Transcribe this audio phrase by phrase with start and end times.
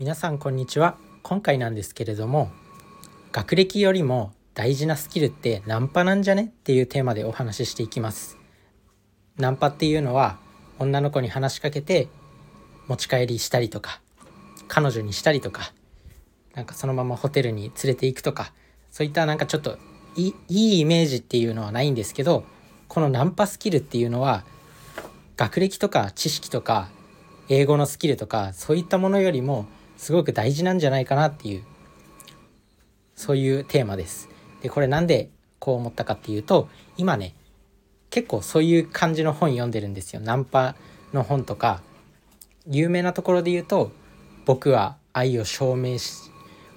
[0.00, 0.96] 皆さんこんにちは。
[1.24, 2.52] 今回なんですけれども
[3.32, 8.38] 学歴よりも大事なスキルってナンパなんじゃねっていうテーマでお話ししていきます。
[9.38, 10.38] ナンパっていうのは
[10.78, 12.06] 女の子に話しかけて
[12.86, 14.00] 持ち帰りしたりとか
[14.68, 15.72] 彼女にしたりとか
[16.54, 18.52] なんかそのままホテルに連れて行くとか
[18.92, 19.78] そういったなんかちょっと
[20.14, 22.44] いいイメージっていうのはないんですけど
[22.86, 24.44] このナンパスキルっていうのは
[25.36, 26.88] 学歴とか知識とか
[27.48, 29.66] 英語のスキルとかそういったものよりも
[29.98, 31.64] すごく大事なんじゃないかなっていう
[33.14, 34.28] そういうテーマです。
[34.62, 37.34] でこれなんでこう思ったかっていうと今ね
[38.10, 40.22] 結構そういう感じの本読んでるんですよ。
[40.22, 40.76] ナンパ
[41.12, 41.82] の本とか
[42.66, 43.90] 有名なところで言うと
[44.46, 46.30] 「僕は愛を証明し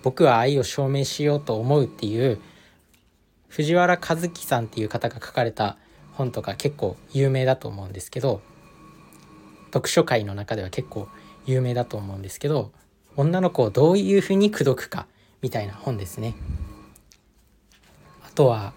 [0.03, 2.41] 僕は愛を証明しようと思う」っていう
[3.48, 5.77] 藤原和樹さんっていう方が書かれた
[6.13, 8.41] 本とか結構有名だと思うんですけど
[9.67, 11.07] 読書会の中では結構
[11.45, 12.71] 有名だと思うんですけど
[13.17, 15.07] 女の子をどういうふうに口説くか
[15.41, 16.35] みたいな本ですね。
[18.26, 18.73] あとは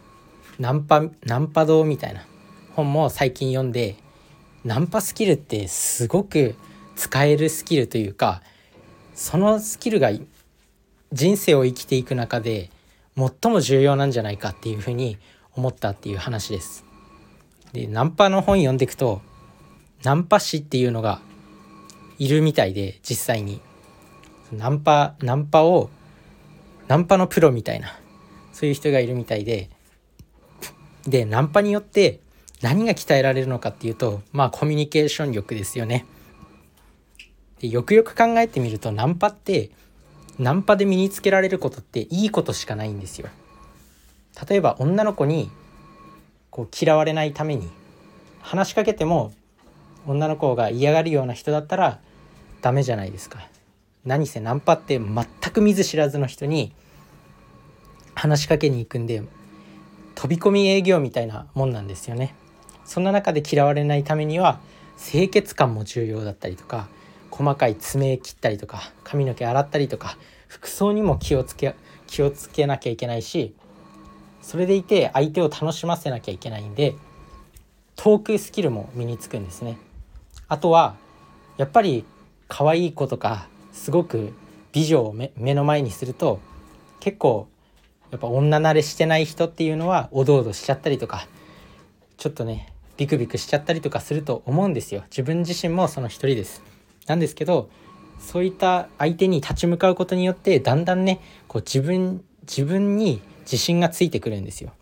[0.58, 2.26] ナンパナンパ堂みたいな
[2.74, 3.96] 本も最近読んで
[4.64, 6.54] ナンパスキルってすごく
[6.96, 8.42] 使えるスキルというか
[9.14, 10.10] そのスキルが
[11.12, 12.70] 人生を生きていく中で
[13.16, 15.18] 最も重要なんじゃないかっていうふうに
[15.52, 16.84] 思ったっていう話です。
[17.72, 19.22] でナンパの本読んでいくと
[20.02, 21.20] ナンパ師っていうのが
[22.18, 23.60] いるみたいで実際に
[24.54, 25.90] ナンパナンパを
[26.88, 27.98] ナンパのプロみたいな
[28.52, 29.70] そういう人がいるみたいで
[31.06, 32.20] でナンパによって
[32.62, 36.06] 何が鍛えられるのかっていうとまあコミュニケーション力ですよね。
[37.60, 39.70] でよくよく考えてみるとナンパって
[40.38, 43.28] ナンパで身につけられることっていいことしかないんですよ。
[44.48, 45.50] 例えば女の子に
[46.50, 47.68] こう嫌われないために
[48.40, 49.32] 話しかけても
[50.06, 52.00] 女の子が嫌がるような人だったら
[52.60, 53.46] ダメじゃないですか
[54.04, 56.72] 何せナンパって全く見ず知らずの人に
[58.14, 59.22] 話しかけに行くんで
[60.14, 62.34] 飛び込み営業みたいなもんなんですよね
[62.84, 64.60] そんな中で嫌われないためには
[64.98, 66.88] 清潔感も重要だったりとか
[67.30, 71.74] 細かい爪切ったりとか髪の毛洗ったりとか服装にも気をつけ
[72.06, 73.54] 気をつけなきゃいけないし
[74.40, 76.94] それでいて相手を楽しませなきゃいけないんで
[77.96, 79.78] トークスキルも身につくんですね。
[80.48, 80.96] あとは
[81.56, 82.04] やっぱり
[82.48, 84.32] 可愛い子とかすごく
[84.72, 86.40] 美女を目の前にすると
[87.00, 87.48] 結構
[88.10, 91.26] やっぱ女慣れしてない人っていうのはおどおどしちゃったりとか
[92.16, 95.02] ちょっとねビクビクしちゃったりとかすると思うんですよ。
[95.10, 96.62] 自分自身もその一人です。
[97.08, 97.68] なんですけど
[98.20, 104.72] そういった相手に立ち向かうことによってだんだんねこう自分自分に自信がついてくるんですよ。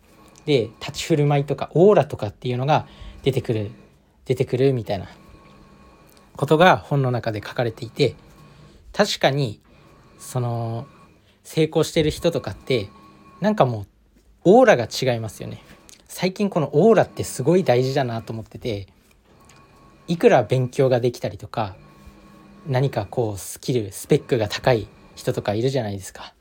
[0.44, 2.86] で立ち振る舞いとかオーラとかっていうのが
[3.22, 3.70] 出てくる
[4.26, 5.08] 出てくるみたいな
[6.36, 8.14] ことが本の中で書かれていて
[8.92, 9.60] 確かに
[10.18, 10.86] その
[11.44, 12.88] 成功してる人とかって
[13.40, 13.86] なんかもう
[14.44, 15.62] オーラが違いますよね。
[16.08, 18.86] 最近このオーラってすごい大事だなと思ってて
[20.08, 21.74] いくら勉強ができたりとか
[22.66, 26.34] 何かこうスキルスペックが高い人とかいるじゃないですか。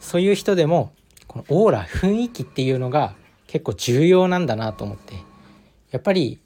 [0.00, 0.92] そういう人でも
[1.26, 3.14] このオーラ雰囲気っていうのが
[3.46, 5.14] 結構重要なんだなと思って。
[5.90, 6.38] やっぱり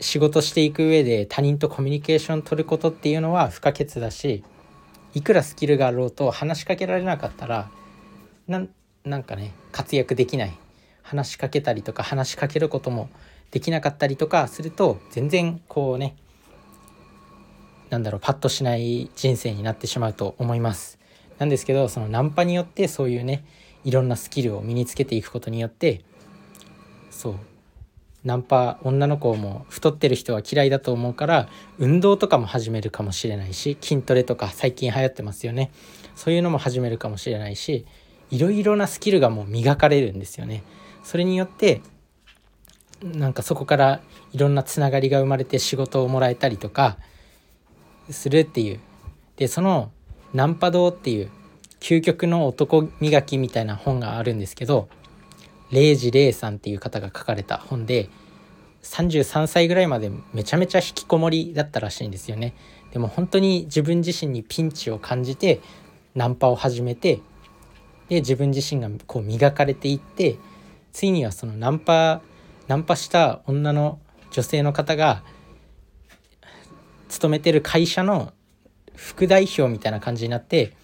[0.00, 4.42] 仕事していく上で他人とコミュニケーション取ることっていうのは不可欠だし
[5.14, 7.70] いくらスキルがあろうと話しかけられなかったら
[8.46, 10.58] なんかね活躍できない
[11.02, 13.08] 話しかけたりとか話しかけることも
[13.50, 16.16] できなかったりとかすると全然こうね
[17.90, 20.98] なんだろうパッとしない人生になってしまうと思います。
[21.38, 23.44] なんですけどそのナンパによってそういうね
[23.84, 26.02] いろんなスキルを身につけていくことによって
[27.10, 27.34] そう
[28.24, 35.70] ナンパ女の子も太ってる人は嫌いだと思うから運動とかも始めるかもしれないし筋トレとか最近流行ってますよね。
[36.16, 37.86] そういうのも始めるかもしれないし
[38.30, 40.64] いろいろなスキルがもう磨かれるんですよね。
[41.04, 41.82] それによって
[43.02, 44.00] なんかそこから
[44.32, 46.96] いろんなつながりが生まれて仕事をもらえたりとか
[48.10, 48.80] するっていう。
[49.36, 49.92] でその
[50.32, 51.30] ナンパ堂っていう
[51.78, 54.88] 究極の男磨きみたいな本があるんですけど
[55.70, 58.08] 0時0さんっていう方が書かれた本で
[58.82, 62.54] 33歳ぐらいまでめちゃめちゃ引きこもりだったらしいんですよね。
[62.92, 65.60] でも本当に自分自身にピンチを感じて
[66.14, 67.20] ナンパを始めて
[68.08, 70.36] で自分自身がこう磨かれていって
[70.92, 72.22] ついにはそのナンパ
[72.68, 73.98] ナンパした女の
[74.30, 75.22] 女性の方が
[77.08, 78.32] 勤めてる会社の
[78.94, 80.74] 副代表みたいな感じになって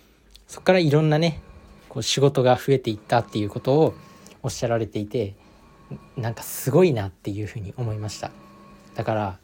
[0.46, 1.40] そこからいろんなね
[1.88, 3.94] こう仕事が増えていったっていうことを
[4.42, 5.34] おっしゃられていて
[6.16, 8.30] なんかすごいなっていうふうに思いました。
[8.94, 9.38] だから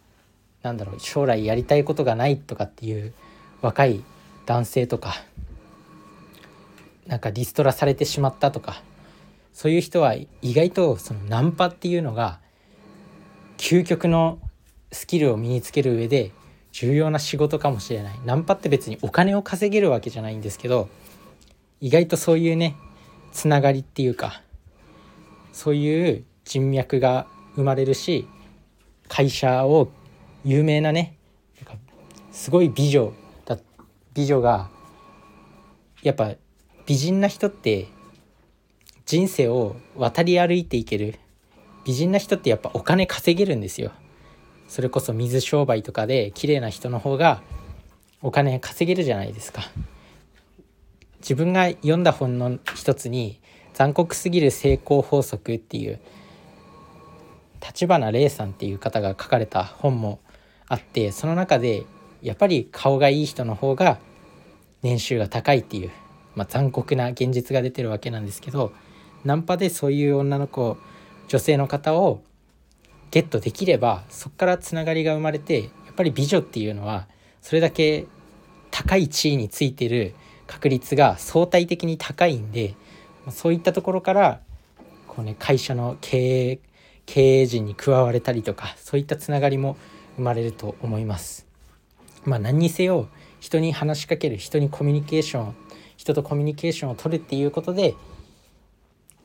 [0.63, 3.15] なんだろう将来やりたいことがないとかっていう
[3.63, 4.03] 若い
[4.47, 5.15] 男性とか
[7.07, 8.83] なんかリストラされてしまったとか
[9.53, 12.41] そういう人は意外とそのナンパっていうのが
[13.57, 14.39] 究極の
[14.93, 16.33] スキルを身につける上で
[16.73, 18.21] 重要な仕事かもしれない。
[18.25, 20.89] ナンパって別にお金を稼げるわけじゃないんですけど
[21.81, 22.77] 意外とそういうね
[23.33, 24.43] つながりっていうか
[25.59, 27.27] そういう人脈が
[27.57, 28.29] 生まれるし
[29.09, 29.91] 会社を
[30.45, 31.17] 有名なね
[32.31, 33.13] すごい美女
[33.45, 33.59] だ
[34.15, 34.71] 美女が
[36.05, 36.35] やっぱ
[36.87, 37.89] 美人な人って
[39.05, 41.19] 人生を渡り歩いていける。
[41.85, 43.91] 美人な人ってやっぱお金稼げるんですよ。
[44.69, 47.43] それこそ水商売とかで綺麗な人の方が
[48.23, 49.63] お金稼げるじゃないですか。
[51.21, 53.41] 自分が読んだ本の一つに
[53.79, 56.01] 「残酷すぎる成功法則」っていう
[57.65, 60.19] 立花玲さんっていう方が書かれた本も
[60.67, 61.85] あってその中で
[62.21, 64.01] やっぱり顔がいい人の方が
[64.83, 65.93] 年収が高いっていう、
[66.35, 68.73] まあ、残酷な現実が出てるわけなんですけど
[69.25, 70.77] ナンパでそういう女の子
[71.29, 72.21] 女性の方を
[73.13, 77.07] ゲットできればそこからつながりが生まれてやっぱり美女っていうのは
[77.43, 78.07] それだけ
[78.73, 80.17] 高い地位についてる
[80.49, 82.75] 確率が相対的に高いんで
[83.31, 84.41] そういったところから
[85.07, 86.61] こう、ね、会社の経営
[87.07, 89.77] 経営陣に加われたりとかそういったつながりも
[90.17, 91.47] 生まれると思います。
[92.25, 93.09] まあ、何にせよ
[93.41, 95.55] 人に話しかける人にコミュニケーション
[95.97, 97.95] 人とコミュニケーションを取るっていうことで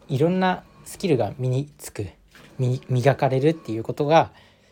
[0.07, 2.07] いろんなスキルが身につく
[2.57, 4.31] 磨かれるっていうことが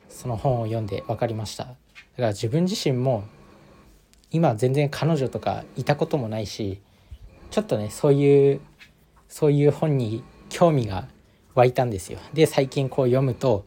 [0.10, 1.76] その本を読んで分かりましただか
[2.18, 3.24] ら自分自身も
[4.32, 6.80] 今全然彼女とかいたこともないし
[7.50, 8.62] ちょっとねそういう
[9.32, 11.08] そういう本に興味が
[11.56, 12.20] 湧いたんですよ。
[12.34, 13.66] で最近こう読むと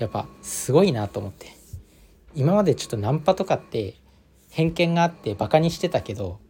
[0.00, 1.54] やっぱすごいなと思って。
[2.34, 3.94] 今までちょっとナンパとかって
[4.50, 6.40] 偏見があってバカにしてたけど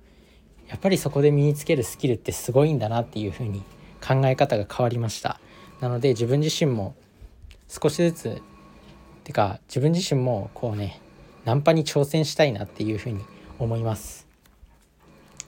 [0.66, 3.62] やっぱりそこで身につけるスキルってすごいんだなっていう風に
[4.02, 5.38] 考え方が変わりました。
[5.80, 6.94] なので自分自身も
[7.68, 8.42] 少しずつ
[9.24, 11.02] てか自分自身もこうね
[11.44, 13.22] ナンパに挑戦したいなっていう風に
[13.58, 14.26] 思います。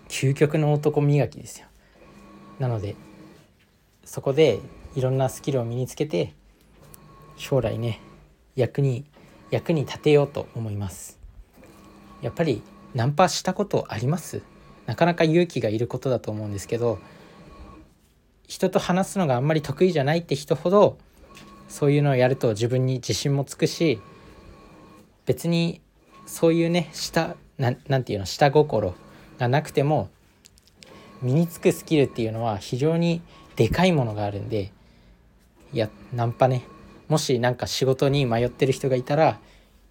[0.08, 1.68] 究極の男磨きですよ。
[2.58, 2.96] なので
[4.04, 4.60] そこで
[4.94, 6.32] いろんなスキルを身につけて
[7.36, 8.00] 将来ね
[8.54, 9.04] 役に
[9.50, 11.18] 役に立てようと思います。
[12.22, 12.62] やっぱり
[12.94, 14.42] ナンパしたことあります？
[14.86, 16.98] なかなか勇気がいることだと思うんですけど
[18.46, 20.96] 人と話すのがあんまり得意じゃないって人ほど
[21.68, 24.00] そういうのをやると自分に自信もつくし
[25.26, 25.80] 別に
[26.24, 28.94] そういうね下何て言うの下心
[29.38, 30.08] がなくても
[31.22, 33.22] 身につくスキルっていうのは非常に
[33.56, 34.72] でかいものがあるんで
[35.72, 36.64] いやナンパね
[37.08, 39.38] もし何か仕事に迷ってる人がいたら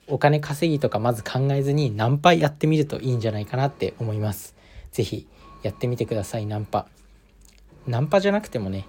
[0.08, 4.56] お金稼ぎとかまず考えずにナンパやってみるといいんじゃないかなって思います。
[4.92, 5.28] 是非
[5.64, 6.88] やってみてくださいナンパ。
[7.88, 8.88] ナンパじゃなくてもね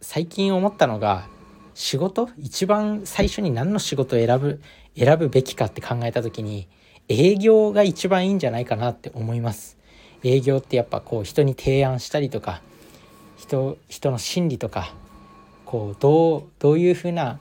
[0.00, 1.26] 最近思ったのが
[1.74, 2.30] 仕事？
[2.38, 4.62] 一番最初に何の仕事を選ぶ
[4.96, 6.68] 選ぶべきかって考えた時に
[7.08, 9.76] 営業が一番いいんじゃないかなって思います。
[10.24, 12.62] 営業ってやっぱこう人に提案したりとか
[13.36, 14.92] 人人の心理とか
[15.66, 17.38] こうどうどういうふうな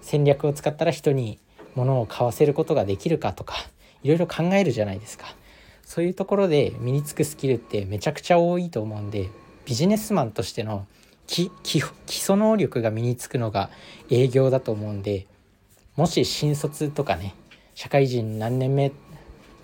[0.00, 1.38] 戦略を使ったら人に
[1.74, 3.54] 物を買わせることができるかとか
[4.02, 5.26] いろいろ考えるじゃないですか。
[5.84, 9.28] そういうところで身につくスキルってめちゃくちゃ多いと思うんで
[9.66, 10.86] ビジネスマンとしての
[11.26, 11.50] 基
[12.08, 13.68] 礎能力が身につくのが
[14.08, 15.26] 営業だと思うんで
[15.96, 17.34] もし新卒とかね
[17.74, 18.92] 社会人何年目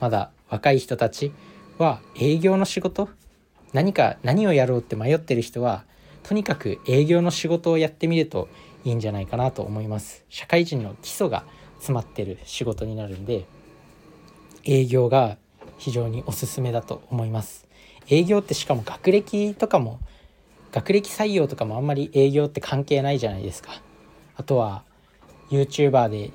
[0.01, 1.33] まだ若い人たち
[1.79, 3.09] は営業の仕事？
[3.73, 5.85] 何か何をやろうって迷ってる人は
[6.23, 8.49] とにかく営業の仕事をやってみると
[8.85, 10.25] いいんじゃないかなと思います。
[10.29, 11.45] 社会人の基礎が
[11.77, 13.47] 詰まってる仕事になるんで
[14.65, 15.37] 営業が
[15.77, 17.67] 非常におすすめだと思います。
[18.09, 20.01] 営業ってしかも学歴とかも
[20.73, 23.71] 学歴採用とかもあんまり営業って関係ないじゃないですか。
[24.37, 24.83] あとは
[25.51, 26.31] YouTuber で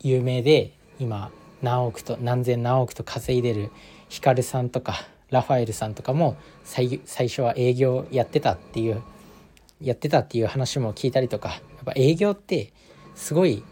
[0.00, 1.30] 有名で今
[1.62, 3.70] 何億と何千何億と稼いでる
[4.08, 9.02] ヒカルさんとかラファエルさんとかも最初は営業やってたっていう
[9.80, 12.72] やってたっていう話も聞いたりとかやっぱ営業って
[13.14, 13.62] すごい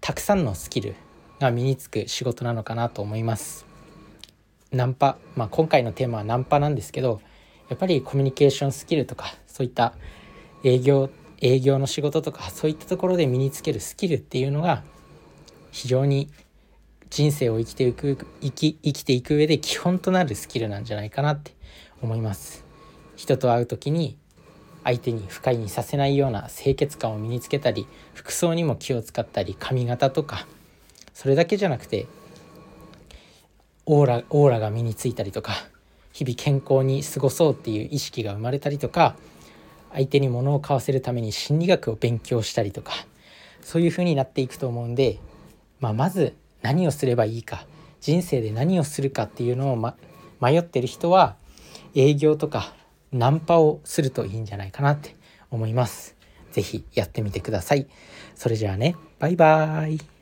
[0.00, 0.94] たくさんのスキル
[1.40, 3.66] が身につく仕事なのかなと思います。
[4.72, 7.20] ナンパ、まあ、今回のテーマはナンパなんですけど
[7.68, 9.94] やっぱりコミュニケーションスキルとかそういった
[10.64, 11.08] 営業
[11.40, 14.82] 営業の仕事とかそういったところで身につけるスキルっていうのが
[15.70, 16.28] 非常に
[17.10, 21.52] 人生を生きていく生き生きていく上で基本となるスキルなんじゃないかなって
[22.02, 22.64] 思います。
[23.16, 24.16] 人と会う時に
[24.84, 30.46] 相手に不快にさせないような清潔感を身につけたり服装にも気を使ったり髪型とか
[31.12, 32.06] それだけじゃなくて
[33.84, 35.54] オーラオーラが身についたりとか
[36.12, 39.16] 日々健康に過ごそうっていう意識が生まれたりとか
[39.92, 42.92] 相手に物を買わせるために心理学を勉強したりとか
[43.62, 45.18] そういう風になっていくと思うんで、
[45.80, 46.36] まあ、まず
[46.66, 47.64] 何をすればいいか
[48.00, 49.94] 人生で何をするかっていうのを、ま、
[50.40, 51.36] 迷ってる人は
[51.94, 52.74] 営業とか
[53.12, 55.14] ナンパをするといいんじゃないかなって
[55.52, 56.16] 思います。
[56.50, 57.86] 是非やってみてください。
[58.34, 60.06] それじゃあね、バイバーイ。